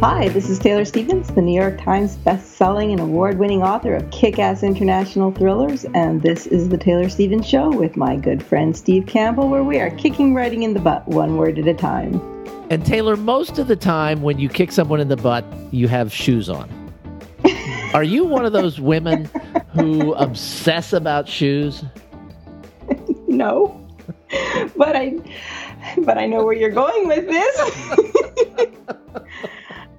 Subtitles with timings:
[0.00, 2.16] Hi, this is Taylor Stevens, the New York Times
[2.76, 7.70] best-selling and award-winning author of kick-ass international thrillers, and this is the Taylor Stevens Show
[7.70, 11.38] with my good friend Steve Campbell, where we are kicking writing in the butt one
[11.38, 12.20] word at a time.
[12.68, 16.12] And Taylor, most of the time when you kick someone in the butt, you have
[16.12, 16.68] shoes on.
[17.94, 19.30] Are you one of those women
[19.72, 21.82] who obsess about shoes?
[23.26, 23.80] no,
[24.76, 25.14] but I,
[26.04, 27.56] but I know where you're going with this.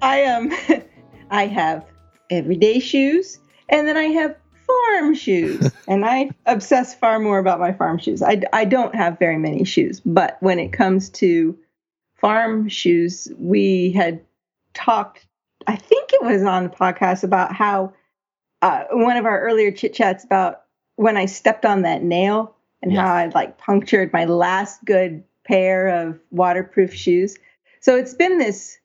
[0.00, 0.52] I um
[1.30, 1.84] I have
[2.30, 7.72] everyday shoes and then I have farm shoes and I obsess far more about my
[7.72, 8.22] farm shoes.
[8.22, 11.58] I, I don't have very many shoes, but when it comes to
[12.14, 14.20] farm shoes, we had
[14.74, 15.26] talked
[15.68, 17.92] I think it was on the podcast about how
[18.62, 20.62] uh, one of our earlier chit chats about
[20.96, 23.00] when I stepped on that nail and yes.
[23.00, 27.36] how I like punctured my last good pair of waterproof shoes.
[27.80, 28.78] So it's been this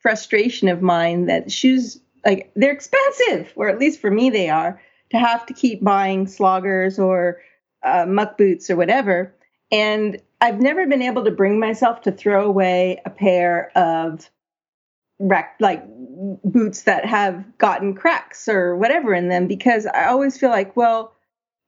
[0.00, 4.80] frustration of mine that shoes like they're expensive, or at least for me they are,
[5.10, 7.40] to have to keep buying sloggers or
[7.82, 9.34] uh, muck boots or whatever.
[9.70, 14.28] And I've never been able to bring myself to throw away a pair of
[15.18, 15.84] wreck like
[16.44, 21.12] boots that have gotten cracks or whatever in them because I always feel like, well,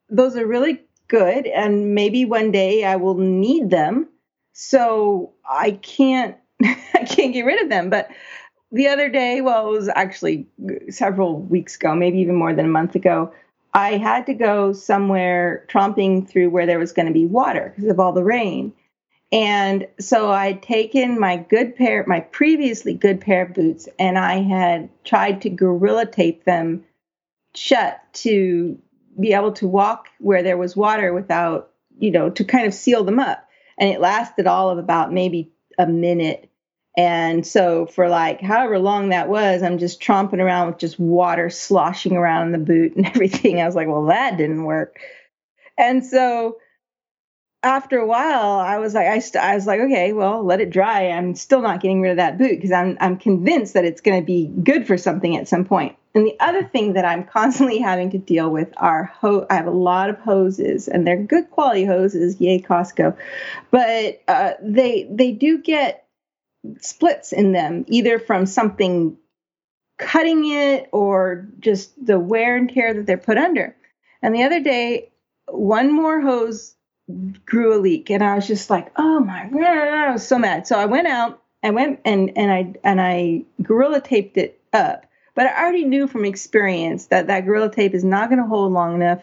[0.09, 4.09] those are really good and maybe one day I will need them.
[4.53, 7.91] So I can't I can't get rid of them.
[7.91, 8.11] But
[8.73, 10.47] the other day, well, it was actually
[10.89, 13.33] several weeks ago, maybe even more than a month ago,
[13.73, 17.91] I had to go somewhere tromping through where there was going to be water because
[17.91, 18.73] of all the rain.
[19.33, 24.43] And so I'd taken my good pair, my previously good pair of boots, and I
[24.43, 26.85] had tried to gorilla tape them
[27.55, 28.77] shut to
[29.19, 33.05] be able to walk where there was water without, you know, to kind of seal
[33.05, 33.47] them up.
[33.79, 36.50] And it lasted all of about maybe a minute.
[36.97, 41.49] And so for like however long that was, I'm just tromping around with just water
[41.49, 43.61] sloshing around in the boot and everything.
[43.61, 44.99] I was like, well, that didn't work.
[45.79, 46.59] And so
[47.63, 50.71] after a while, I was like, I, st- I was like, okay, well, let it
[50.71, 51.09] dry.
[51.11, 54.21] I'm still not getting rid of that boot because I'm I'm convinced that it's going
[54.21, 55.97] to be good for something at some point.
[56.15, 59.67] And the other thing that I'm constantly having to deal with are ho- I have
[59.67, 62.41] a lot of hoses, and they're good quality hoses.
[62.41, 63.17] Yay, Costco!
[63.71, 66.00] But uh, they they do get
[66.81, 69.17] splits in them, either from something
[69.99, 73.77] cutting it or just the wear and tear that they're put under.
[74.23, 75.11] And the other day,
[75.47, 76.75] one more hose
[77.45, 80.67] grew a leak, and I was just like, "Oh my god!" I was so mad.
[80.67, 85.07] So I went out, I went and and I and I gorilla taped it up.
[85.35, 88.73] But I already knew from experience that that gorilla tape is not going to hold
[88.73, 89.23] long enough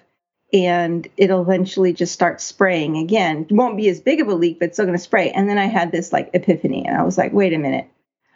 [0.53, 3.45] and it'll eventually just start spraying again.
[3.49, 5.31] It won't be as big of a leak, but it's still going to spray.
[5.31, 7.87] And then I had this like epiphany, and I was like, wait a minute,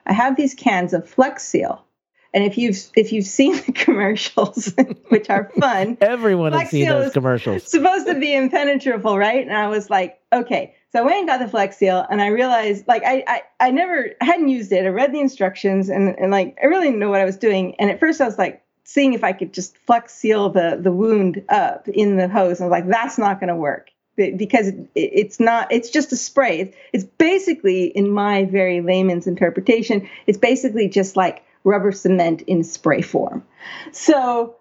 [0.06, 1.86] I have these cans of Flex Seal.
[2.34, 4.74] And if you've if you've seen the commercials,
[5.10, 7.70] which are fun, everyone Flex has seen those commercials.
[7.70, 9.46] Supposed to be impenetrable, right?
[9.46, 10.76] And I was like, okay.
[10.94, 13.72] So I went and got the Flex Seal, and I realized like I I, I
[13.72, 14.86] never hadn't used it.
[14.86, 17.76] I read the instructions, and and like I really didn't know what I was doing.
[17.80, 20.92] And at first I was like, seeing if I could just flex seal the the
[20.92, 22.60] wound up in the hose.
[22.60, 25.72] And I was like, that's not going to work because it, it's not.
[25.72, 26.74] It's just a spray.
[26.94, 33.02] It's basically, in my very layman's interpretation, it's basically just like rubber cement in spray
[33.02, 33.46] form.
[33.92, 34.58] So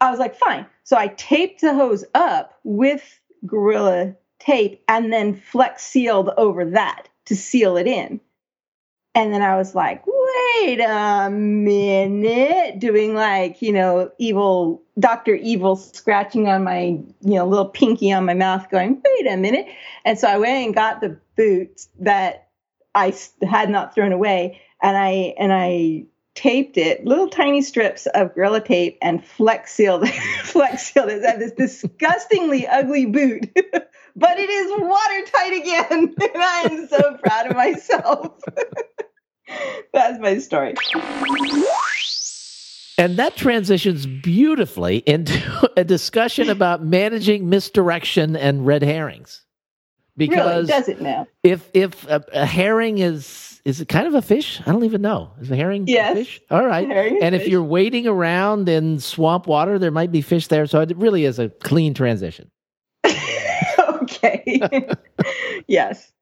[0.00, 0.66] I was like, fine.
[0.84, 7.08] So I taped the hose up with Gorilla tape and then flex sealed over that
[7.26, 8.20] to seal it in.
[9.16, 15.34] And then I was like, wait a minute, doing like, you know, evil, Dr.
[15.34, 19.68] Evil scratching on my, you know, little pinky on my mouth, going, wait a minute.
[20.04, 22.48] And so I went and got the boots that
[22.94, 24.60] I had not thrown away.
[24.82, 26.04] And I, and I,
[26.36, 30.06] taped it, little tiny strips of Gorilla tape, and flex sealed,
[30.44, 31.22] flex sealed it.
[31.38, 33.50] This disgustingly ugly boot,
[34.16, 38.38] but it is watertight again, and I am so proud of myself.
[39.92, 40.74] That's my story.
[42.98, 49.42] And that transitions beautifully into a discussion about managing misdirection and red herrings.
[50.16, 51.26] Because really, does it now?
[51.42, 54.62] If if a, a, herring is is it kind of a fish?
[54.64, 55.32] I don't even know.
[55.42, 56.12] Is a herring yes.
[56.12, 56.40] a fish?
[56.50, 56.88] All right.
[56.88, 57.50] And if fish.
[57.50, 60.66] you're wading around in swamp water, there might be fish there.
[60.66, 62.50] So it really is a clean transition.
[63.78, 64.88] okay.
[65.66, 66.12] yes.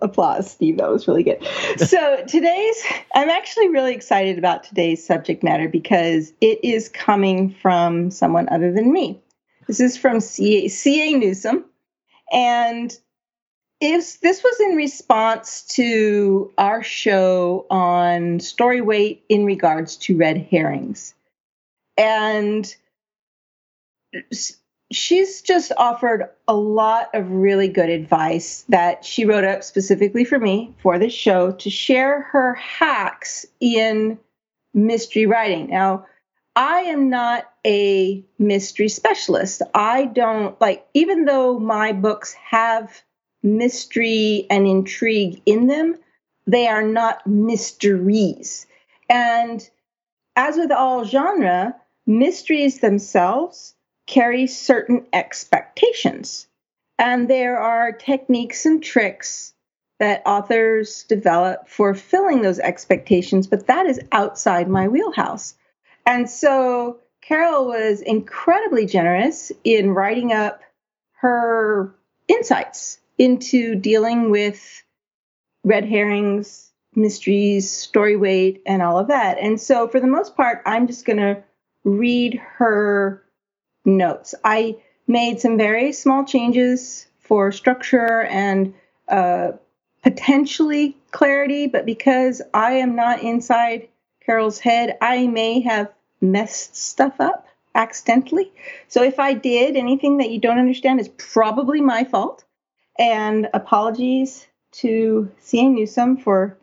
[0.00, 0.78] Applause, Steve.
[0.78, 1.46] That was really good.
[1.78, 2.82] So today's,
[3.14, 8.72] I'm actually really excited about today's subject matter because it is coming from someone other
[8.72, 9.20] than me.
[9.66, 10.68] This is from C.A.
[10.68, 11.16] C.A.
[11.16, 11.64] Newsome.
[12.32, 12.96] And
[13.80, 20.36] if this was in response to our show on story weight in regards to red
[20.50, 21.14] herrings.
[21.96, 22.74] And
[24.90, 30.38] she's just offered a lot of really good advice that she wrote up specifically for
[30.38, 34.18] me for this show to share her hacks in
[34.74, 35.70] mystery writing.
[35.70, 36.06] Now,
[36.56, 39.62] I am not a mystery specialist.
[39.74, 43.02] I don't like, even though my books have
[43.42, 45.96] mystery and intrigue in them,
[46.46, 48.66] they are not mysteries.
[49.08, 49.68] And
[50.34, 51.76] as with all genre,
[52.06, 53.74] mysteries themselves
[54.10, 56.48] carry certain expectations.
[56.98, 59.54] And there are techniques and tricks
[60.00, 65.54] that authors develop for filling those expectations, but that is outside my wheelhouse.
[66.04, 70.62] And so Carol was incredibly generous in writing up
[71.18, 71.94] her
[72.26, 74.82] insights into dealing with
[75.62, 79.38] red herrings, mysteries, story weight, and all of that.
[79.38, 81.44] And so, for the most part, I'm just going to
[81.84, 83.22] read her
[83.84, 84.34] notes.
[84.44, 88.74] I made some very small changes for structure and
[89.08, 89.52] uh,
[90.02, 93.88] potentially clarity, but because I am not inside
[94.24, 98.52] Carol's head, I may have messed stuff up accidentally.
[98.88, 102.44] So if I did anything that you don't understand, is probably my fault.
[102.98, 105.68] And apologies to C.A.
[105.68, 106.56] Newsome for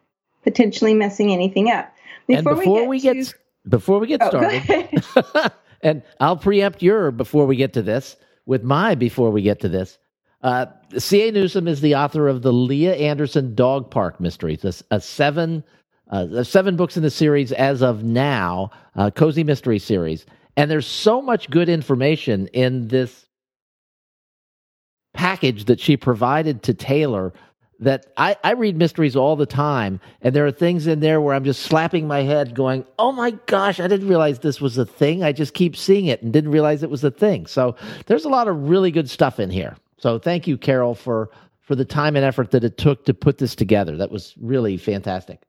[0.43, 1.93] potentially messing anything up.
[2.27, 3.35] Before and before we get, we get to,
[3.69, 8.15] before we get oh, started, and I'll preempt your before we get to this
[8.45, 9.97] with my before we get to this.
[10.41, 11.31] Uh, C.A.
[11.31, 15.63] Newsome is the author of the Lia Anderson Dog Park Mysteries, a, a seven
[16.09, 20.25] uh, seven books in the series as of now, uh, cozy mystery series,
[20.55, 23.25] and there's so much good information in this
[25.13, 27.33] package that she provided to Taylor
[27.79, 31.35] that I, I read mysteries all the time, and there are things in there where
[31.35, 34.85] I'm just slapping my head, going, "Oh my gosh, I didn't realize this was a
[34.85, 35.23] thing.
[35.23, 37.75] I just keep seeing it and didn't realize it was a thing." So
[38.07, 39.75] there's a lot of really good stuff in here.
[39.97, 41.29] So thank you, Carol, for
[41.61, 43.97] for the time and effort that it took to put this together.
[43.97, 45.41] That was really fantastic.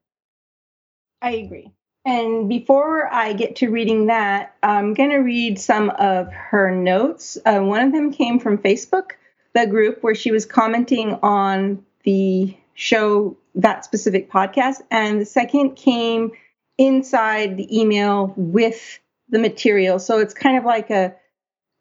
[1.22, 1.70] I agree.
[2.04, 7.36] And before I get to reading that, I'm going to read some of her notes.
[7.44, 9.10] Uh, one of them came from Facebook,
[9.54, 14.80] the group where she was commenting on the show, that specific podcast.
[14.90, 16.32] And the second came
[16.78, 19.98] inside the email with the material.
[19.98, 21.14] So it's kind of like a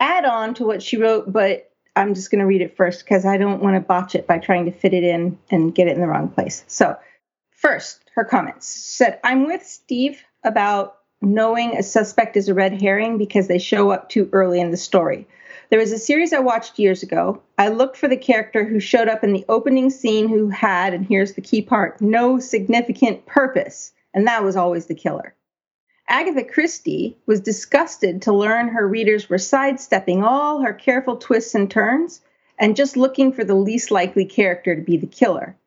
[0.02, 3.26] add on to what she wrote, but I'm just going to read it first because
[3.26, 5.96] I don't want to botch it by trying to fit it in and get it
[5.96, 6.66] in the wrong place.
[6.68, 6.98] So,
[7.52, 13.18] first, her comments said, I'm with Steve about knowing a suspect is a red herring
[13.18, 15.26] because they show up too early in the story.
[15.70, 17.42] There was a series I watched years ago.
[17.58, 21.06] I looked for the character who showed up in the opening scene who had, and
[21.06, 25.36] here's the key part, no significant purpose, and that was always the killer.
[26.08, 31.70] Agatha Christie was disgusted to learn her readers were sidestepping all her careful twists and
[31.70, 32.22] turns
[32.58, 35.58] and just looking for the least likely character to be the killer.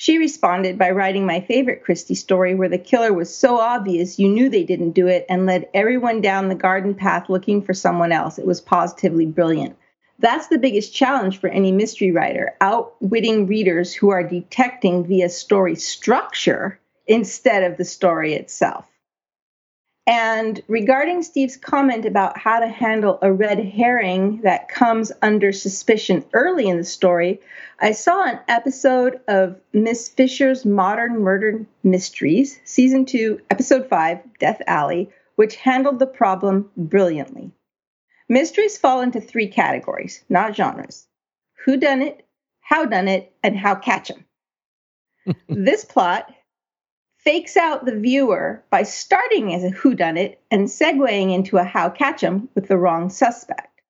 [0.00, 4.28] She responded by writing my favorite Christie story where the killer was so obvious you
[4.28, 8.12] knew they didn't do it and led everyone down the garden path looking for someone
[8.12, 8.38] else.
[8.38, 9.76] It was positively brilliant.
[10.20, 15.74] That's the biggest challenge for any mystery writer outwitting readers who are detecting via story
[15.74, 16.78] structure
[17.08, 18.86] instead of the story itself.
[20.08, 26.24] And regarding Steve's comment about how to handle a red herring that comes under suspicion
[26.32, 27.42] early in the story,
[27.78, 34.62] I saw an episode of Miss Fisher's Modern Murder Mysteries, Season 2, Episode 5, Death
[34.66, 37.52] Alley, which handled the problem brilliantly.
[38.30, 41.06] Mysteries fall into three categories, not genres
[41.66, 42.26] who done it,
[42.60, 44.24] how done it, and how catch 'em.
[45.50, 46.32] this plot
[47.18, 52.24] fakes out the viewer by starting as a whodunit and segueing into a how catch
[52.24, 53.82] 'em with the wrong suspect.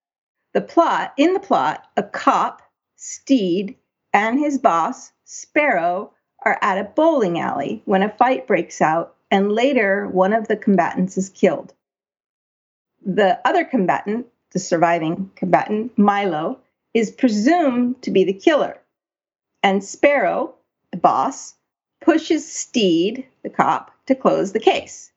[0.54, 2.62] The plot, in the plot, a cop,
[2.96, 3.76] Steed,
[4.12, 6.12] and his boss, Sparrow,
[6.44, 10.56] are at a bowling alley when a fight breaks out, and later one of the
[10.56, 11.74] combatants is killed.
[13.04, 16.60] The other combatant, the surviving combatant, Milo,
[16.94, 18.80] is presumed to be the killer.
[19.62, 20.54] and Sparrow,
[20.92, 21.54] the boss,
[22.00, 25.12] pushes Steed, the cop, to close the case.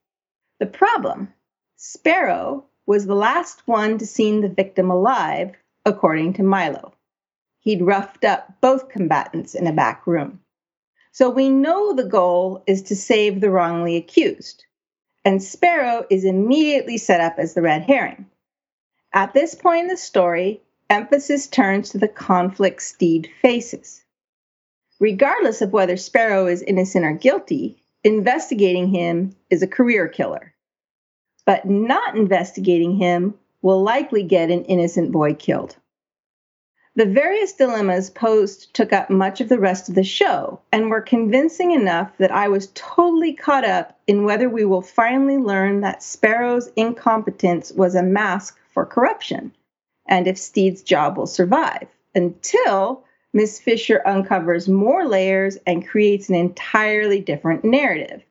[0.60, 1.34] The problem
[1.76, 6.94] Sparrow was the last one to see the victim alive, according to Milo.
[7.60, 10.42] He'd roughed up both combatants in a back room.
[11.12, 14.66] So we know the goal is to save the wrongly accused,
[15.26, 18.28] and Sparrow is immediately set up as the red herring.
[19.14, 24.01] At this point in the story, emphasis turns to the conflict Steed faces.
[25.02, 30.54] Regardless of whether Sparrow is innocent or guilty, investigating him is a career killer.
[31.44, 35.76] But not investigating him will likely get an innocent boy killed.
[36.96, 41.02] The various dilemmas posed took up much of the rest of the show and were
[41.02, 46.04] convincing enough that I was totally caught up in whether we will finally learn that
[46.04, 49.52] Sparrow's incompetence was a mask for corruption
[50.06, 53.04] and if Steed's job will survive until
[53.34, 58.22] Miss Fisher uncovers more layers and creates an entirely different narrative.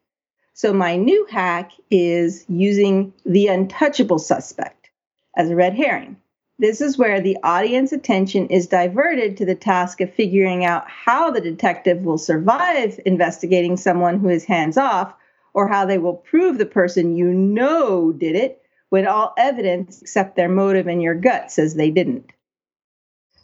[0.52, 4.90] So, my new hack is using the untouchable suspect
[5.36, 6.16] as a red herring.
[6.58, 11.30] This is where the audience attention is diverted to the task of figuring out how
[11.30, 15.14] the detective will survive investigating someone who is hands off
[15.54, 20.36] or how they will prove the person you know did it when all evidence except
[20.36, 22.30] their motive and your gut says they didn't.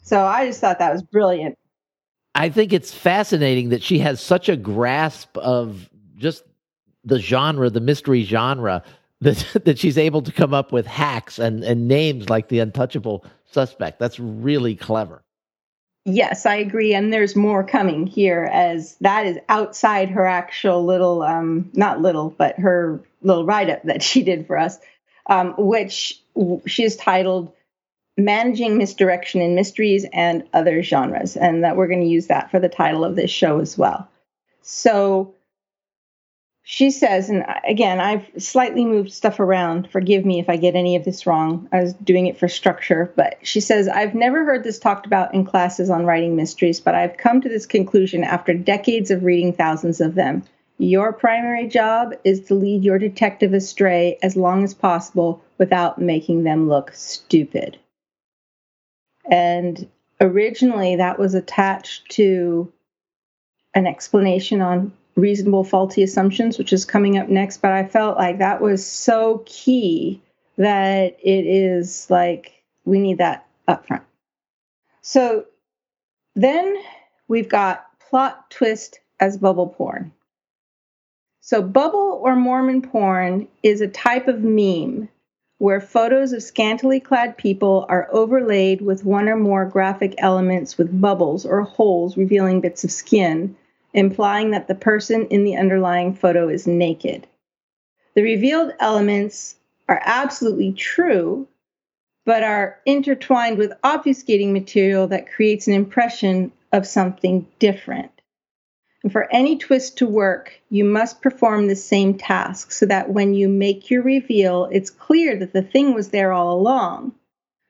[0.07, 1.59] So I just thought that was brilliant.
[2.37, 6.45] I think it's fascinating that she has such a grasp of just
[7.03, 8.85] the genre, the mystery genre,
[9.23, 13.25] that that she's able to come up with hacks and and names like the untouchable
[13.51, 13.99] suspect.
[13.99, 15.25] That's really clever.
[16.05, 21.23] Yes, I agree, and there's more coming here as that is outside her actual little,
[21.23, 24.79] um, not little, but her little write up that she did for us,
[25.29, 26.23] um, which
[26.67, 27.53] she is titled
[28.16, 32.58] "Managing Misdirection in Mysteries and Other Genres," and that we're going to use that for
[32.58, 34.08] the title of this show as well.
[34.62, 35.35] So
[36.68, 39.88] she says, and again, I've slightly moved stuff around.
[39.88, 41.68] Forgive me if I get any of this wrong.
[41.70, 45.32] I was doing it for structure, but she says, I've never heard this talked about
[45.32, 49.52] in classes on writing mysteries, but I've come to this conclusion after decades of reading
[49.52, 50.42] thousands of them.
[50.78, 56.42] Your primary job is to lead your detective astray as long as possible without making
[56.42, 57.78] them look stupid.
[59.30, 59.88] And
[60.21, 62.73] originally, that was attached to
[63.75, 67.59] an explanation on reasonable faulty assumptions, which is coming up next.
[67.59, 70.21] But I felt like that was so key
[70.56, 74.04] that it is like we need that up front.
[75.02, 75.47] So
[76.35, 76.76] then
[77.28, 80.12] we've got plot twist as bubble porn.
[81.40, 85.09] So, bubble or Mormon porn is a type of meme
[85.59, 91.01] where photos of scantily clad people are overlaid with one or more graphic elements with
[91.01, 93.57] bubbles or holes revealing bits of skin
[93.97, 97.27] implying that the person in the underlying photo is naked.
[98.15, 99.57] The revealed elements
[99.89, 101.49] are absolutely true,
[102.27, 108.15] but are intertwined with obfuscating material that creates an impression of something different.
[109.07, 113.35] And for any twist to work, you must perform the same task so that when
[113.35, 117.15] you make your reveal, it's clear that the thing was there all along.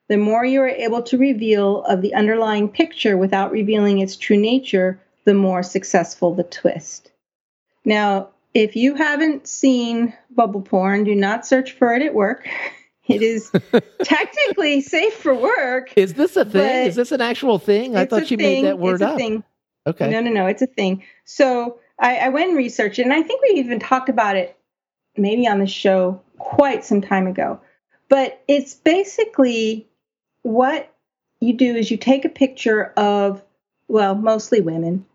[0.09, 4.38] The more you are able to reveal of the underlying picture without revealing its true
[4.38, 7.12] nature, the more successful the twist.
[7.85, 12.49] Now, if you haven't seen bubble porn, do not search for it at work.
[13.09, 13.52] It is
[14.02, 15.93] technically safe for work.
[15.95, 16.88] Is this a thing?
[16.88, 17.95] Is this an actual thing?
[17.95, 18.62] I thought you thing.
[18.62, 19.16] made that word it's a up.
[19.16, 19.45] Thing.
[19.87, 20.11] Okay.
[20.11, 20.47] No, no, no.
[20.47, 21.05] It's a thing.
[21.25, 24.57] So I, I went and researched it, and I think we even talked about it
[25.16, 27.61] maybe on the show quite some time ago.
[28.09, 29.88] But it's basically
[30.43, 30.93] what
[31.40, 33.43] you do is you take a picture of,
[33.88, 35.07] well, mostly women,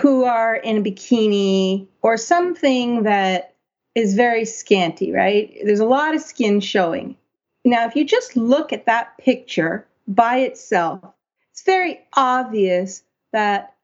[0.00, 3.54] who are in a bikini or something that
[3.94, 5.56] is very scanty, right?
[5.64, 7.16] There's a lot of skin showing.
[7.64, 11.00] Now, if you just look at that picture by itself,
[11.52, 13.75] it's very obvious that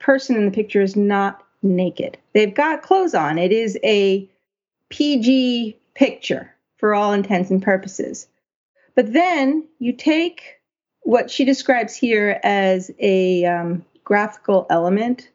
[0.00, 2.18] person in the picture is not naked.
[2.32, 3.38] They've got clothes on.
[3.38, 4.28] It is a
[4.90, 8.28] PG picture for all intents and purposes.
[8.94, 10.58] But then you take
[11.02, 15.30] what she describes here as a um, graphical element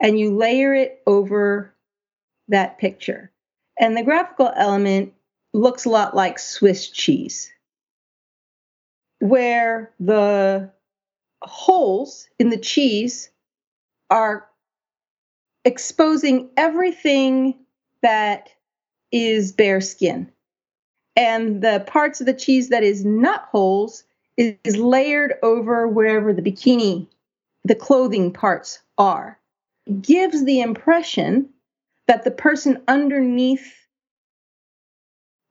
[0.00, 1.72] and you layer it over
[2.48, 3.30] that picture.
[3.78, 5.12] And the graphical element
[5.52, 7.50] looks a lot like Swiss cheese,
[9.20, 10.70] where the
[11.42, 13.30] holes in the cheese
[14.10, 14.46] are
[15.64, 17.54] exposing everything
[18.02, 18.50] that
[19.10, 20.30] is bare skin.
[21.16, 24.04] And the parts of the cheese that is not holes
[24.36, 27.08] is, is layered over wherever the bikini
[27.64, 29.38] the clothing parts are
[30.00, 31.48] gives the impression
[32.06, 33.74] that the person underneath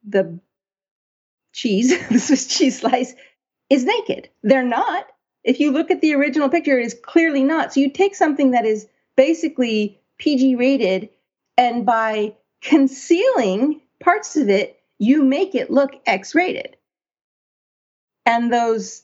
[0.08, 0.40] the
[1.54, 3.16] cheese, the Swiss cheese slice,
[3.70, 4.30] is naked.
[4.44, 5.08] They're not.
[5.44, 7.74] If you look at the original picture, it is clearly not.
[7.74, 11.10] So you take something that is basically PG rated,
[11.58, 16.78] and by concealing parts of it, you make it look X rated.
[18.26, 19.04] And those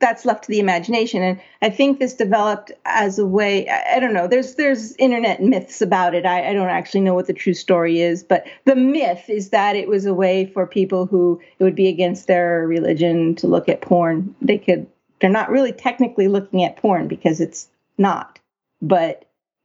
[0.00, 4.00] that's left to the imagination and i think this developed as a way i, I
[4.00, 7.32] don't know there's there's internet myths about it I, I, don't actually know what the
[7.32, 11.40] true story is but the myth is that it was a way for people who
[11.58, 14.86] it would be against their religion to look at porn they could
[15.20, 18.38] they're not really technically looking at porn because it's not
[18.80, 19.24] but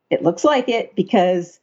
[0.10, 1.60] it looks like it because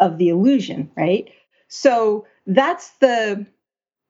[0.00, 1.30] of the illusion right
[1.68, 3.46] so that's the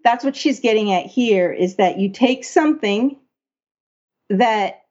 [0.04, 3.16] that's what she's getting at here is that you take something
[4.28, 4.82] that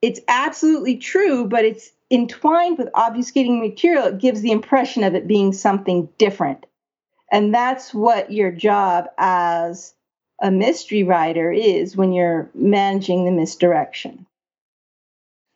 [0.00, 4.06] it's absolutely true, but it's entwined with obfuscating material.
[4.06, 6.66] It gives the impression of it being something different.
[7.30, 9.94] And that's what your job as
[10.42, 14.26] a mystery writer is when you're managing the misdirection.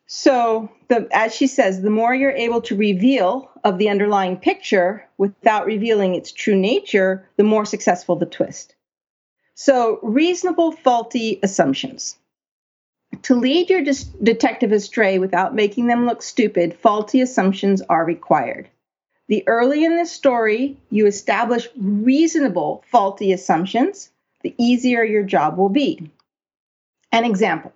[0.06, 5.04] So, the, as she says, the more you're able to reveal of the underlying picture
[5.18, 8.76] without revealing its true nature, the more successful the twist.
[9.56, 12.16] So, reasonable faulty assumptions.
[13.22, 18.68] To lead your dis- detective astray without making them look stupid, faulty assumptions are required.
[19.26, 24.10] The early in the story you establish reasonable faulty assumptions,
[24.42, 26.10] the easier your job will be.
[27.12, 27.72] An example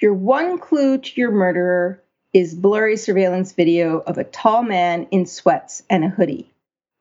[0.00, 2.02] Your one clue to your murderer
[2.32, 6.52] is blurry surveillance video of a tall man in sweats and a hoodie.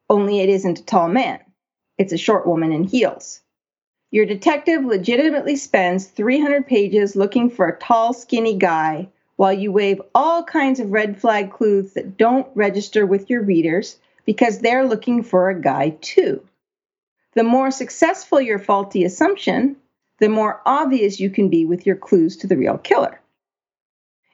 [0.09, 1.39] Only it isn't a tall man,
[1.97, 3.41] it's a short woman in heels.
[4.11, 10.01] Your detective legitimately spends 300 pages looking for a tall, skinny guy while you wave
[10.13, 15.23] all kinds of red flag clues that don't register with your readers because they're looking
[15.23, 16.41] for a guy too.
[17.35, 19.75] The more successful your faulty assumption,
[20.19, 23.19] the more obvious you can be with your clues to the real killer.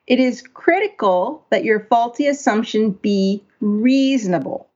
[0.05, 4.67] It is critical that your faulty assumption be reasonable.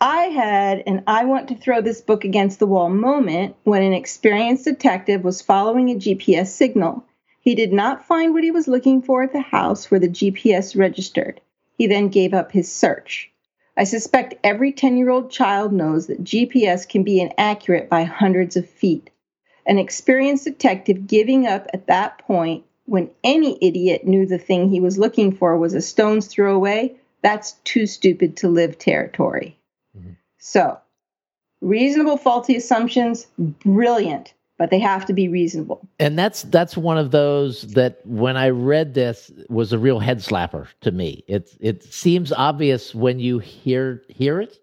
[0.00, 3.92] I had an I want to throw this book against the wall moment when an
[3.92, 7.04] experienced detective was following a GPS signal.
[7.40, 10.76] He did not find what he was looking for at the house where the GPS
[10.76, 11.40] registered.
[11.76, 13.29] He then gave up his search.
[13.80, 18.54] I suspect every 10 year old child knows that GPS can be inaccurate by hundreds
[18.54, 19.08] of feet.
[19.64, 24.80] An experienced detective giving up at that point when any idiot knew the thing he
[24.80, 29.56] was looking for was a stone's throw away, that's too stupid to live territory.
[29.96, 30.12] Mm-hmm.
[30.36, 30.78] So,
[31.62, 35.88] reasonable faulty assumptions, brilliant, but they have to be reasonable.
[35.98, 40.18] And that's that's one of those that when I read this was a real head
[40.18, 41.24] slapper to me.
[41.26, 44.58] It it seems obvious when you hear hear it.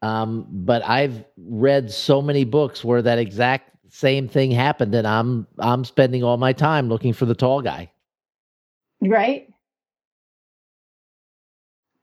[0.00, 5.48] Um, but I've read so many books where that exact same thing happened and I'm
[5.58, 7.90] I'm spending all my time looking for the tall guy.
[9.00, 9.52] Right?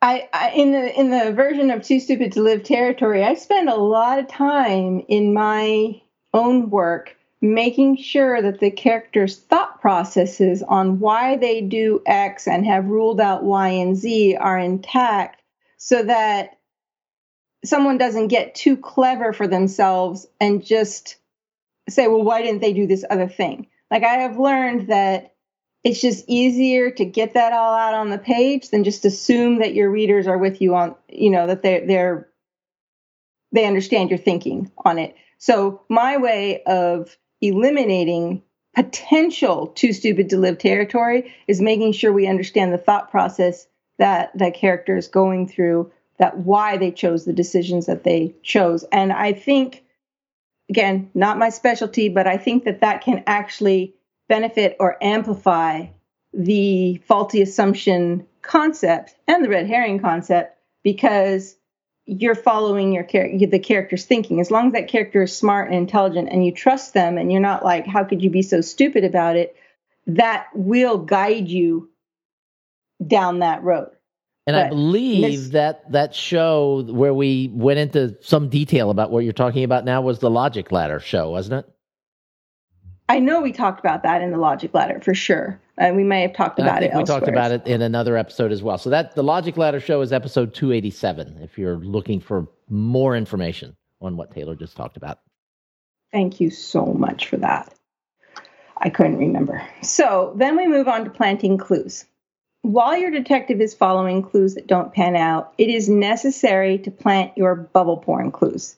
[0.02, 3.70] I, I, in the in the version of Too Stupid to Live Territory, I spend
[3.70, 6.02] a lot of time in my
[6.34, 12.66] own work making sure that the characters' thought processes on why they do X and
[12.66, 15.42] have ruled out Y and Z are intact
[15.78, 16.58] so that
[17.66, 21.18] someone doesn't get too clever for themselves and just
[21.90, 23.68] say, well, why didn't they do this other thing?
[23.92, 25.34] Like I have learned that
[25.84, 29.74] it's just easier to get that all out on the page than just assume that
[29.74, 32.30] your readers are with you on you know that they're they're
[33.52, 40.38] they understand your thinking on it so my way of eliminating potential too stupid to
[40.38, 43.68] live territory is making sure we understand the thought process
[44.00, 48.86] that that character is going through that why they chose the decisions that they chose.
[48.90, 49.84] And i think
[50.70, 53.94] again not my specialty but i think that that can actually
[54.30, 55.88] benefit or amplify
[56.34, 61.58] the faulty assumption concept and the red herring concept because
[62.06, 65.78] you're following your char- the character's thinking as long as that character is smart and
[65.78, 69.04] intelligent and you trust them and you're not like how could you be so stupid
[69.04, 69.56] about it
[70.06, 71.90] that will guide you
[73.06, 73.90] down that road
[74.46, 79.24] and but I believe that that show where we went into some detail about what
[79.24, 81.74] you're talking about now was the Logic Ladder show, wasn't it?
[83.08, 85.62] I know we talked about that in the Logic Ladder for sure.
[85.78, 86.98] And we may have talked about I think it.
[86.98, 88.78] We talked about it in another episode as well.
[88.78, 93.76] So that the Logic Ladder show is episode 287 if you're looking for more information
[94.02, 95.20] on what Taylor just talked about.
[96.12, 97.74] Thank you so much for that.
[98.78, 99.66] I couldn't remember.
[99.82, 102.06] So then we move on to planting clues.
[102.64, 107.38] while your detective is following clues that don't pan out, it is necessary to plant
[107.38, 108.78] your bubble porn clues.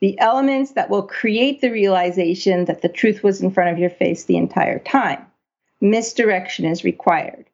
[0.00, 3.90] The elements that will create the realization that the truth was in front of your
[3.90, 5.24] face the entire time.
[5.80, 7.46] Misdirection is required.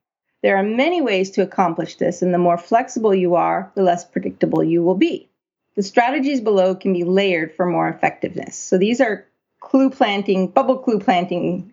[0.43, 4.05] There are many ways to accomplish this, and the more flexible you are, the less
[4.05, 5.29] predictable you will be.
[5.77, 8.57] The strategies below can be layered for more effectiveness.
[8.57, 9.25] So these are
[9.61, 11.73] clue planting, bubble clue planting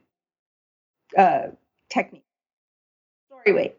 [1.18, 1.48] uh,
[1.90, 2.26] techniques.
[3.28, 3.76] Story weight.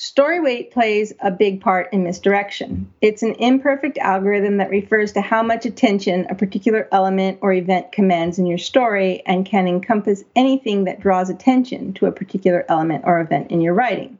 [0.00, 2.88] Story weight plays a big part in misdirection.
[3.00, 7.90] It's an imperfect algorithm that refers to how much attention a particular element or event
[7.90, 13.02] commands in your story and can encompass anything that draws attention to a particular element
[13.08, 14.18] or event in your writing.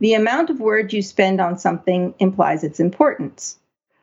[0.00, 3.58] The amount of words you spend on something implies its importance.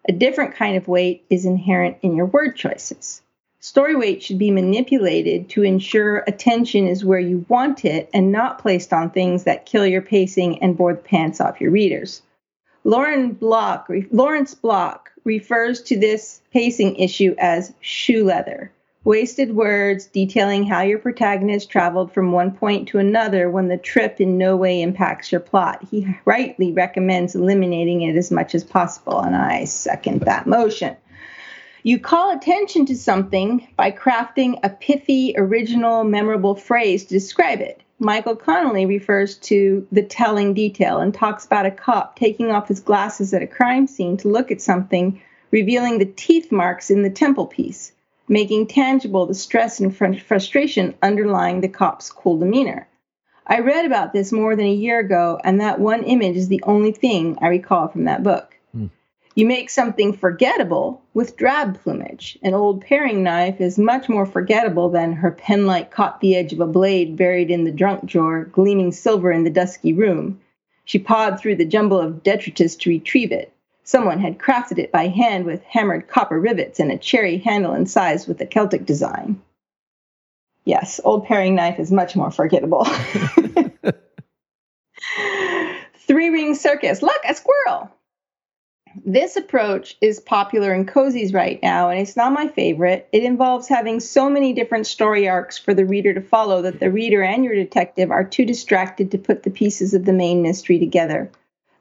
[0.10, 3.22] A different kind of weight is inherent in your word choices.
[3.68, 8.60] Story weight should be manipulated to ensure attention is where you want it and not
[8.60, 12.22] placed on things that kill your pacing and bore the pants off your readers.
[12.86, 18.72] Lauren Block, Lawrence Block refers to this pacing issue as shoe leather.
[19.04, 24.22] Wasted words detailing how your protagonist traveled from one point to another when the trip
[24.22, 25.86] in no way impacts your plot.
[25.92, 30.96] He rightly recommends eliminating it as much as possible, and I second that motion.
[31.84, 37.82] You call attention to something by crafting a pithy, original, memorable phrase to describe it.
[38.00, 42.80] Michael Connelly refers to the telling detail and talks about a cop taking off his
[42.80, 47.10] glasses at a crime scene to look at something, revealing the teeth marks in the
[47.10, 47.92] temple piece,
[48.28, 52.88] making tangible the stress and frustration underlying the cop's cool demeanor.
[53.46, 56.64] I read about this more than a year ago, and that one image is the
[56.64, 58.57] only thing I recall from that book.
[59.38, 62.40] You make something forgettable with drab plumage.
[62.42, 66.60] An old paring knife is much more forgettable than her penlight caught the edge of
[66.60, 70.42] a blade buried in the junk drawer, gleaming silver in the dusky room.
[70.86, 73.54] She pawed through the jumble of detritus to retrieve it.
[73.84, 78.28] Someone had crafted it by hand with hammered copper rivets and a cherry handle incised
[78.28, 79.40] with a Celtic design.
[80.66, 82.86] Yes, old paring knife is much more forgettable.
[86.08, 87.04] Three ring circus.
[87.04, 87.92] Look, a squirrel.
[89.06, 93.08] This approach is popular in cozies right now, and it's not my favorite.
[93.12, 96.90] It involves having so many different story arcs for the reader to follow that the
[96.90, 100.80] reader and your detective are too distracted to put the pieces of the main mystery
[100.80, 101.30] together.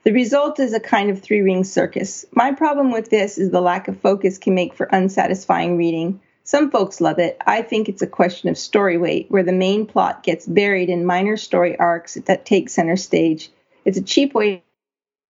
[0.03, 2.27] The result is a kind of three ring circus.
[2.33, 6.21] My problem with this is the lack of focus can make for unsatisfying reading.
[6.45, 7.41] Some folks love it.
[7.47, 11.07] I think it's a question of story weight, where the main plot gets buried in
[11.07, 13.51] minor story arcs that take center stage.
[13.85, 14.63] It's a cheap way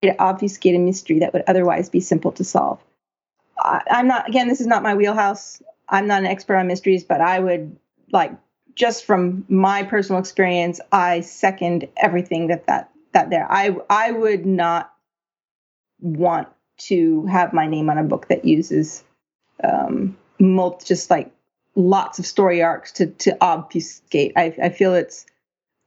[0.03, 2.81] to obfuscate a mystery that would otherwise be simple to solve.
[3.59, 5.63] I, I'm not, again, this is not my wheelhouse.
[5.89, 7.77] I'm not an expert on mysteries, but I would
[8.13, 8.33] like
[8.77, 13.51] just from my personal experience, I second everything that that that there.
[13.51, 14.93] I I would not
[16.01, 19.03] want to have my name on a book that uses
[19.65, 21.33] um, multi, just like
[21.75, 24.33] lots of story arcs to to obfuscate.
[24.37, 25.27] I I feel it's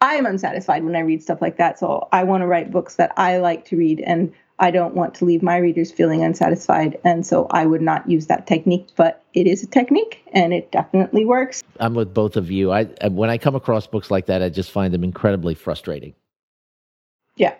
[0.02, 1.78] I am unsatisfied when I read stuff like that.
[1.78, 5.16] So I want to write books that I like to read and I don't want
[5.16, 7.00] to leave my readers feeling unsatisfied.
[7.04, 10.72] And so I would not use that technique, but it is a technique and it
[10.72, 11.64] definitely works.
[11.80, 12.72] I'm with both of you.
[12.72, 16.14] I when I come across books like that, I just find them incredibly frustrating.
[17.36, 17.56] Yeah.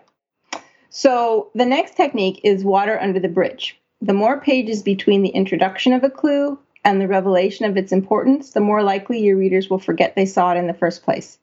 [0.88, 3.78] So the next technique is water under the bridge.
[4.00, 8.52] The more pages between the introduction of a clue and the revelation of its importance,
[8.52, 11.38] the more likely your readers will forget they saw it in the first place.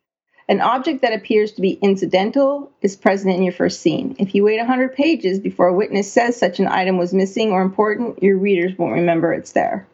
[0.49, 4.15] An object that appears to be incidental is present in your first scene.
[4.17, 7.61] If you wait 100 pages before a witness says such an item was missing or
[7.61, 9.85] important, your readers won't remember it's there.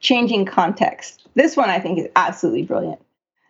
[0.00, 1.28] Changing context.
[1.34, 3.00] This one I think is absolutely brilliant.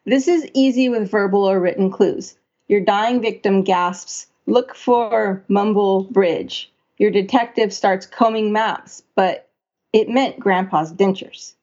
[0.04, 2.34] This is easy with verbal or written clues.
[2.68, 6.70] Your dying victim gasps, Look for Mumble Bridge.
[6.98, 9.48] Your detective starts combing maps, but
[9.92, 11.54] it meant Grandpa's dentures.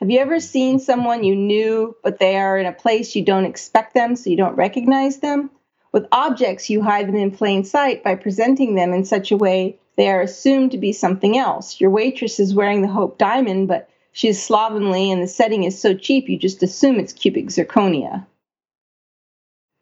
[0.00, 3.44] Have you ever seen someone you knew, but they are in a place you don't
[3.44, 5.50] expect them, so you don't recognize them?
[5.90, 9.78] With objects, you hide them in plain sight by presenting them in such a way
[9.96, 11.80] they are assumed to be something else.
[11.80, 15.80] Your waitress is wearing the Hope Diamond, but she is slovenly and the setting is
[15.80, 18.24] so cheap you just assume it's cubic zirconia.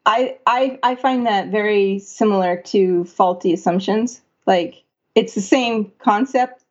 [0.07, 4.23] I, I I find that very similar to faulty assumptions.
[4.47, 4.83] Like
[5.15, 6.65] it's the same concept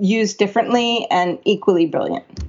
[0.00, 2.47] used differently and equally brilliant.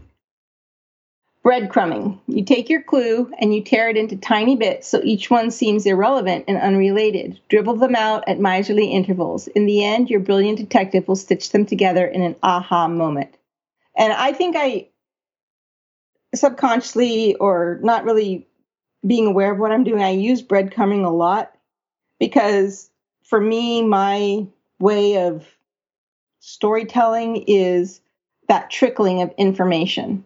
[1.44, 2.20] Breadcrumbing.
[2.28, 5.86] You take your clue and you tear it into tiny bits so each one seems
[5.86, 7.40] irrelevant and unrelated.
[7.48, 9.48] Dribble them out at miserly intervals.
[9.48, 13.36] In the end, your brilliant detective will stitch them together in an aha moment.
[13.96, 14.90] And I think I
[16.36, 18.48] subconsciously or not really
[19.06, 21.54] being aware of what I'm doing, I use breadcrumbing a lot
[22.20, 22.90] because
[23.24, 24.46] for me, my
[24.80, 25.46] way of
[26.40, 28.02] storytelling is
[28.48, 30.26] that trickling of information.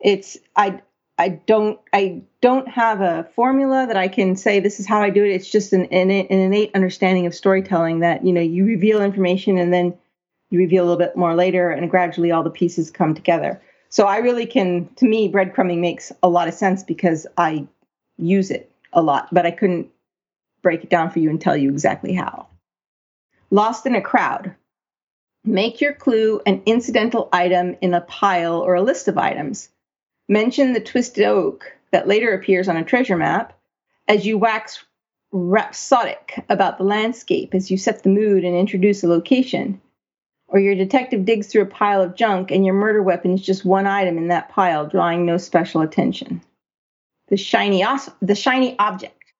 [0.00, 0.80] It's I
[1.18, 5.10] I don't I don't have a formula that I can say this is how I
[5.10, 5.30] do it.
[5.30, 9.58] It's just an, an, an innate understanding of storytelling that you know you reveal information
[9.58, 9.96] and then
[10.50, 13.60] you reveal a little bit more later, and gradually all the pieces come together.
[13.88, 17.66] So I really can, to me, breadcrumbing makes a lot of sense because I
[18.18, 19.88] use it a lot, but I couldn't
[20.62, 22.48] break it down for you and tell you exactly how.
[23.50, 24.54] Lost in a crowd.
[25.44, 29.68] Make your clue an incidental item in a pile or a list of items.
[30.28, 33.56] Mention the twisted oak that later appears on a treasure map
[34.08, 34.84] as you wax
[35.32, 39.80] rhapsodic about the landscape as you set the mood and introduce a location.
[40.48, 43.64] Or your detective digs through a pile of junk and your murder weapon is just
[43.64, 46.40] one item in that pile, drawing no special attention.
[47.28, 49.32] The shiny, os- the shiny object.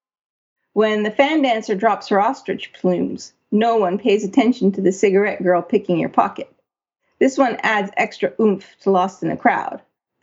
[0.73, 5.43] When the fan dancer drops her ostrich plumes, no one pays attention to the cigarette
[5.43, 6.53] girl picking your pocket.
[7.19, 9.81] This one adds extra oomph to Lost in a Crowd.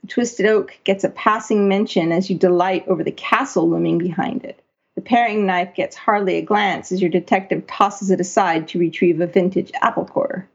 [0.07, 4.61] Twisted Oak gets a passing mention as you delight over the castle looming behind it.
[4.95, 9.21] The paring knife gets hardly a glance as your detective tosses it aside to retrieve
[9.21, 10.47] a vintage apple core.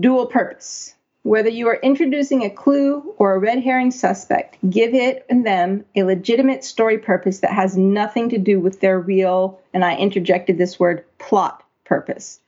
[0.00, 0.94] Dual purpose.
[1.22, 5.84] Whether you are introducing a clue or a red herring suspect, give it and them
[5.94, 10.58] a legitimate story purpose that has nothing to do with their real, and I interjected
[10.58, 12.40] this word, plot purpose.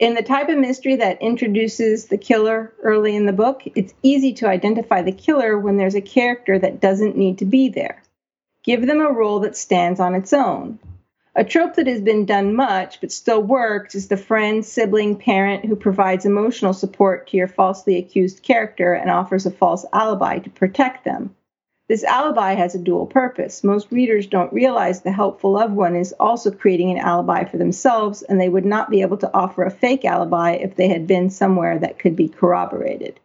[0.00, 4.32] In the type of mystery that introduces the killer early in the book, it's easy
[4.34, 8.02] to identify the killer when there's a character that doesn't need to be there.
[8.64, 10.80] Give them a role that stands on its own.
[11.36, 15.64] A trope that has been done much but still works is the friend, sibling, parent
[15.64, 20.50] who provides emotional support to your falsely accused character and offers a false alibi to
[20.50, 21.36] protect them.
[21.88, 23.62] This alibi has a dual purpose.
[23.62, 28.22] Most readers don't realize the helpful loved one is also creating an alibi for themselves,
[28.22, 31.28] and they would not be able to offer a fake alibi if they had been
[31.28, 33.20] somewhere that could be corroborated.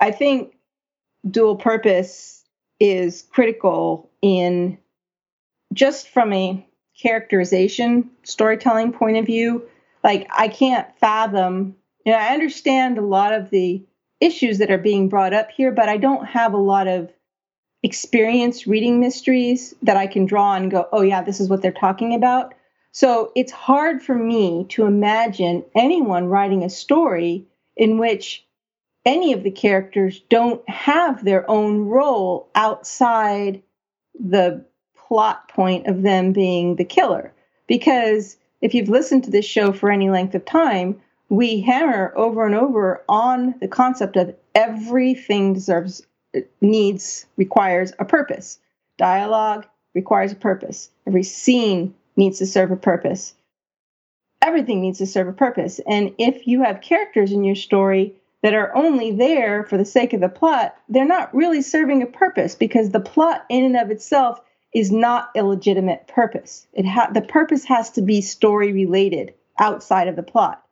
[0.00, 0.54] I think
[1.30, 2.44] dual purpose
[2.78, 4.78] is critical in
[5.72, 6.66] just from a
[7.00, 9.62] characterization storytelling point of view
[10.02, 13.84] like i can't fathom you know i understand a lot of the
[14.20, 17.10] issues that are being brought up here but i don't have a lot of
[17.86, 21.72] experience reading mysteries that i can draw and go oh yeah this is what they're
[21.72, 22.52] talking about
[22.92, 27.46] so it's hard for me to imagine anyone writing a story
[27.76, 28.46] in which
[29.06, 33.62] any of the characters don't have their own role outside
[34.18, 34.64] the
[34.96, 37.32] plot point of them being the killer.
[37.68, 42.44] Because if you've listened to this show for any length of time, we hammer over
[42.44, 46.02] and over on the concept of everything deserves,
[46.60, 48.58] needs, requires a purpose.
[48.98, 50.90] Dialogue requires a purpose.
[51.06, 53.34] Every scene needs to serve a purpose.
[54.42, 55.80] Everything needs to serve a purpose.
[55.86, 60.12] And if you have characters in your story that are only there for the sake
[60.12, 63.90] of the plot, they're not really serving a purpose because the plot in and of
[63.90, 64.40] itself
[64.72, 66.66] is not a legitimate purpose.
[66.72, 70.62] It ha- the purpose has to be story related outside of the plot.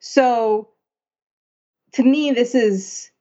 [0.00, 0.68] So
[1.92, 3.11] to me this is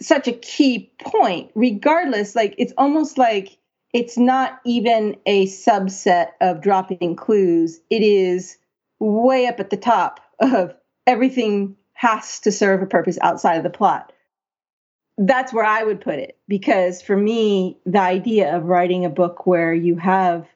[0.00, 3.58] such a key point regardless like it's almost like
[3.92, 7.80] it's not even a subset of dropping clues.
[7.90, 8.58] It is
[8.98, 10.74] way up at the top of
[11.06, 14.12] everything has to serve a purpose outside of the plot
[15.18, 19.46] that's where I would put it because for me, the idea of writing a book
[19.46, 20.46] where you have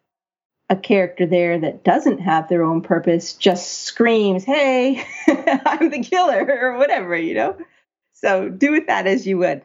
[0.71, 6.47] a character there that doesn't have their own purpose just screams, Hey, I'm the killer,
[6.49, 7.57] or whatever, you know?
[8.23, 9.65] So do with that as you would.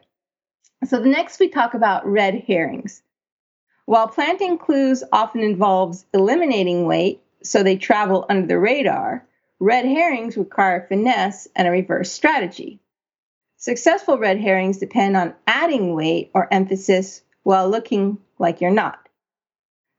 [0.86, 3.02] So, the next we talk about red herrings.
[3.86, 9.26] While planting clues often involves eliminating weight so they travel under the radar,
[9.60, 12.80] red herrings require finesse and a reverse strategy.
[13.58, 19.07] Successful red herrings depend on adding weight or emphasis while looking like you're not.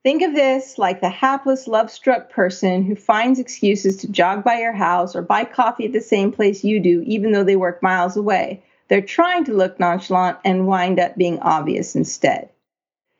[0.04, 4.60] Think of this like the hapless, love struck person who finds excuses to jog by
[4.60, 7.82] your house or buy coffee at the same place you do, even though they work
[7.82, 8.62] miles away.
[8.88, 12.48] They're trying to look nonchalant and wind up being obvious instead.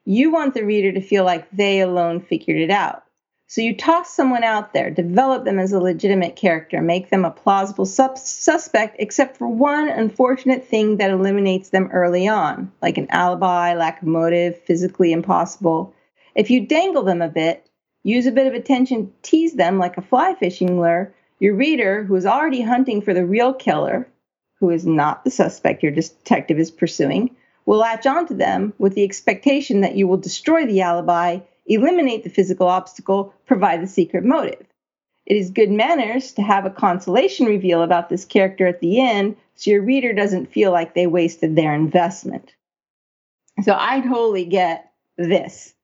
[0.05, 3.03] You want the reader to feel like they alone figured it out.
[3.49, 7.31] So you toss someone out there, develop them as a legitimate character, make them a
[7.31, 13.09] plausible sub- suspect, except for one unfortunate thing that eliminates them early on, like an
[13.11, 15.95] alibi, lack of motive, physically impossible.
[16.39, 17.69] If you dangle them a bit,
[18.05, 22.15] use a bit of attention, tease them like a fly fishing lure, your reader, who
[22.15, 24.09] is already hunting for the real killer,
[24.61, 27.35] who is not the suspect your detective is pursuing,
[27.67, 32.31] will latch onto them with the expectation that you will destroy the alibi eliminate the
[32.31, 34.65] physical obstacle, provide the secret motive.
[35.27, 39.37] It is good manners to have a consolation reveal about this character at the end
[39.57, 42.55] so your reader doesn't feel like they wasted their investment.
[43.65, 45.75] So I totally get this.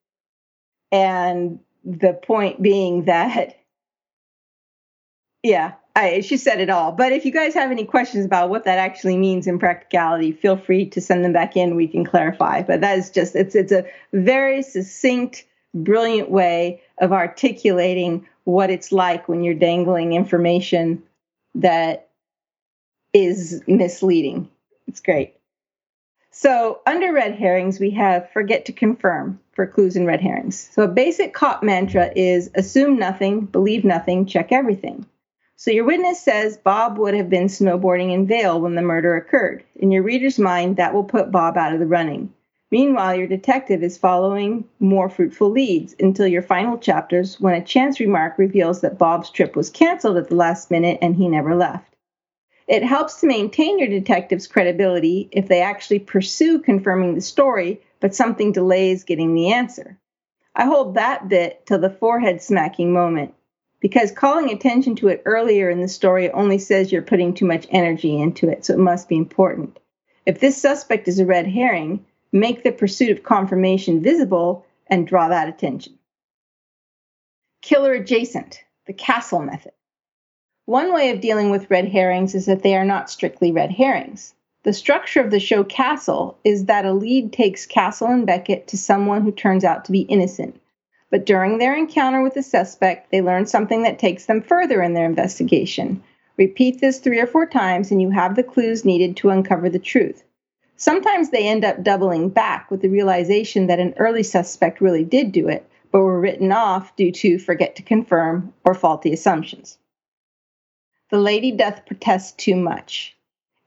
[0.91, 3.57] And the point being that,
[5.43, 6.91] yeah, I, she said it all.
[6.91, 10.57] But if you guys have any questions about what that actually means in practicality, feel
[10.57, 11.75] free to send them back in.
[11.75, 12.63] We can clarify.
[12.63, 18.91] But that is just it's it's a very succinct, brilliant way of articulating what it's
[18.91, 21.01] like when you're dangling information
[21.55, 22.09] that
[23.13, 24.49] is misleading.
[24.87, 25.35] It's great.
[26.31, 30.69] So under red herrings, we have forget to confirm for clues and red herrings.
[30.73, 35.05] So a basic cop mantra is assume nothing, believe nothing, check everything.
[35.55, 39.63] So your witness says Bob would have been snowboarding in Vail when the murder occurred.
[39.77, 42.33] In your reader's mind, that will put Bob out of the running.
[42.71, 48.01] Meanwhile, your detective is following more fruitful leads until your final chapters when a chance
[48.01, 51.95] remark reveals that Bob's trip was canceled at the last minute and he never left.
[52.67, 58.13] It helps to maintain your detective's credibility if they actually pursue confirming the story, but
[58.13, 59.97] something delays getting the answer.
[60.55, 63.33] I hold that bit till the forehead smacking moment
[63.79, 67.65] because calling attention to it earlier in the story only says you're putting too much
[67.71, 69.79] energy into it, so it must be important.
[70.27, 75.29] If this suspect is a red herring, make the pursuit of confirmation visible and draw
[75.29, 75.97] that attention.
[77.63, 79.71] Killer adjacent, the castle method.
[80.65, 84.35] One way of dealing with red herrings is that they are not strictly red herrings.
[84.65, 88.77] The structure of the show Castle is that a lead takes Castle and Beckett to
[88.77, 90.59] someone who turns out to be innocent
[91.15, 94.93] but during their encounter with the suspect, they learn something that takes them further in
[94.93, 96.03] their investigation.
[96.35, 99.79] Repeat this three or four times, and you have the clues needed to uncover the
[99.79, 100.25] truth.
[100.75, 105.31] Sometimes they end up doubling back with the realization that an early suspect really did
[105.31, 109.77] do it, but were written off due to forget to confirm or faulty assumptions.
[111.11, 113.15] The lady doth protest too much.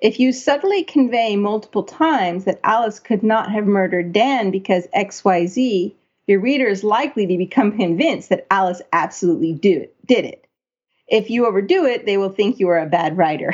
[0.01, 5.95] If you subtly convey multiple times that Alice could not have murdered Dan because XYZ,
[6.29, 10.47] your reader is likely to become convinced that Alice absolutely do, did it.
[11.09, 13.53] If you overdo it, they will think you are a bad writer.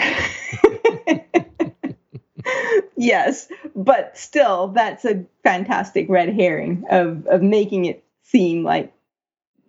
[2.97, 8.93] yes, but still, that's a fantastic red herring of, of making it seem like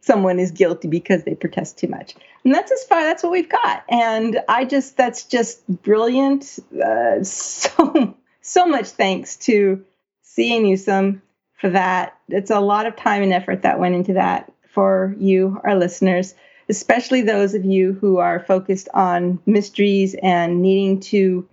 [0.05, 2.13] someone is guilty because they protest too much.
[2.43, 3.83] And that's as far, that's what we've got.
[3.89, 6.59] And I just, that's just brilliant.
[6.73, 9.83] Uh, so, so much thanks to
[10.21, 10.59] C.A.
[10.59, 11.23] Newsome
[11.59, 12.15] for that.
[12.29, 16.35] It's a lot of time and effort that went into that for you, our listeners,
[16.69, 21.47] especially those of you who are focused on mysteries and needing to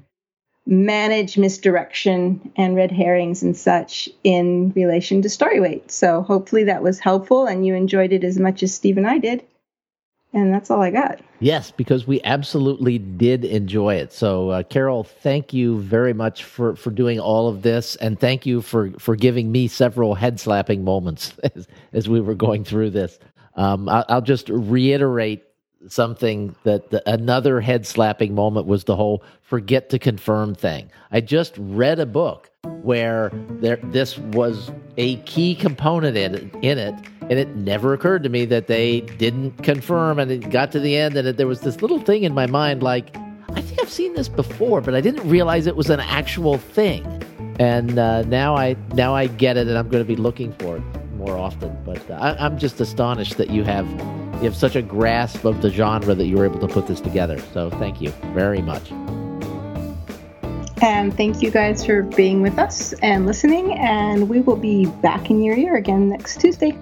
[0.66, 5.90] manage misdirection and red herrings and such in relation to story weight.
[5.90, 9.18] So hopefully that was helpful and you enjoyed it as much as Steve and I
[9.18, 9.44] did.
[10.35, 11.20] And that's all I got.
[11.40, 14.14] Yes, because we absolutely did enjoy it.
[14.14, 18.46] So, uh, Carol, thank you very much for, for doing all of this, and thank
[18.46, 22.90] you for, for giving me several head slapping moments as, as we were going through
[22.90, 23.18] this.
[23.57, 25.42] Um, I, will just reiterate
[25.88, 30.90] something that the, another head slapping moment was the whole forget to confirm thing.
[31.11, 32.51] I just read a book
[32.83, 38.29] where there this was a key component in in it and it never occurred to
[38.29, 41.61] me that they didn't confirm and it got to the end and it, there was
[41.61, 43.16] this little thing in my mind like
[43.51, 47.05] i think i've seen this before but i didn't realize it was an actual thing
[47.59, 50.77] and uh, now i now i get it and i'm going to be looking for
[50.77, 50.83] it
[51.16, 53.87] more often but uh, I, i'm just astonished that you have
[54.42, 57.00] you have such a grasp of the genre that you were able to put this
[57.00, 58.92] together so thank you very much
[60.83, 63.74] and thank you guys for being with us and listening.
[63.74, 66.76] And we will be back in your ear again next Tuesday.